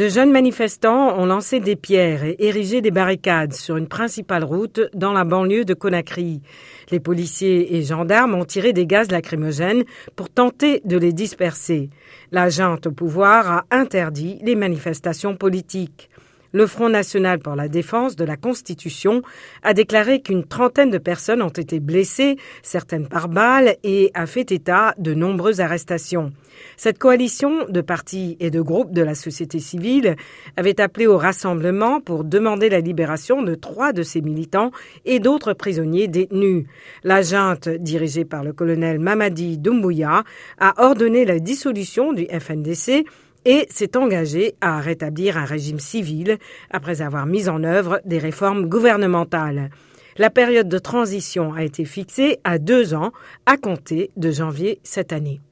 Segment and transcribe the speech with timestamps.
[0.00, 4.80] De jeunes manifestants ont lancé des pierres et érigé des barricades sur une principale route
[4.94, 6.40] dans la banlieue de Conakry.
[6.90, 9.84] Les policiers et gendarmes ont tiré des gaz lacrymogènes
[10.16, 11.90] pour tenter de les disperser.
[12.32, 16.08] La junte au pouvoir a interdit les manifestations politiques.
[16.52, 19.22] Le Front national pour la défense de la Constitution
[19.62, 24.50] a déclaré qu'une trentaine de personnes ont été blessées, certaines par balles, et a fait
[24.50, 26.32] état de nombreuses arrestations.
[26.76, 30.16] Cette coalition de partis et de groupes de la société civile
[30.56, 34.72] avait appelé au rassemblement pour demander la libération de trois de ses militants
[35.04, 36.66] et d'autres prisonniers détenus.
[37.04, 40.24] La junte, dirigée par le colonel Mamadi Doumbouya,
[40.58, 43.04] a ordonné la dissolution du FNDC
[43.44, 46.38] et s'est engagé à rétablir un régime civil
[46.70, 49.70] après avoir mis en œuvre des réformes gouvernementales.
[50.16, 53.12] La période de transition a été fixée à deux ans
[53.46, 55.40] à compter de janvier cette année.